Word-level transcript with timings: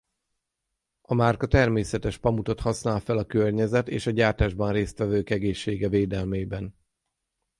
A 1.01 1.13
márka 1.13 1.47
természetes 1.47 2.17
pamutot 2.17 2.59
használ 2.59 2.99
fel 2.99 3.17
a 3.17 3.25
környezet 3.25 3.87
és 3.87 4.05
a 4.07 4.11
gyártásban 4.11 4.71
résztvevők 4.71 5.29
egészsége 5.29 5.89
védelmében. 5.89 6.75